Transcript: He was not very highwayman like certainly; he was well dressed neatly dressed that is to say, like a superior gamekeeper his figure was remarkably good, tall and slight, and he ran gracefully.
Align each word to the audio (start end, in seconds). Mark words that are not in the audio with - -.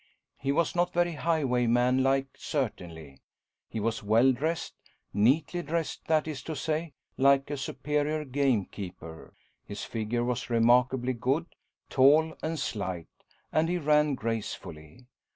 He 0.39 0.51
was 0.51 0.73
not 0.75 0.93
very 0.95 1.11
highwayman 1.11 2.01
like 2.01 2.29
certainly; 2.35 3.19
he 3.69 3.79
was 3.79 4.01
well 4.01 4.31
dressed 4.31 4.73
neatly 5.13 5.61
dressed 5.61 6.07
that 6.07 6.27
is 6.27 6.41
to 6.41 6.55
say, 6.55 6.93
like 7.17 7.51
a 7.51 7.55
superior 7.55 8.25
gamekeeper 8.25 9.35
his 9.63 9.83
figure 9.83 10.23
was 10.23 10.49
remarkably 10.49 11.13
good, 11.13 11.45
tall 11.87 12.35
and 12.41 12.57
slight, 12.57 13.09
and 13.51 13.69
he 13.69 13.77
ran 13.77 14.15
gracefully. 14.15 15.05